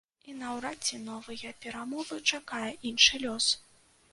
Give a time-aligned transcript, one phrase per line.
[0.31, 3.53] І наўрад ці новыя перамовы чакае іншы лёс.